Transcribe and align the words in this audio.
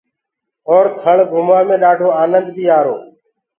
اور 0.69 0.85
ٿݪ 0.99 1.17
گھموا 1.31 1.59
مي 1.67 1.75
ڏآڍو 1.81 2.07
آنند 2.23 2.47
بيٚ 2.55 2.73
آرو۔ 2.77 2.95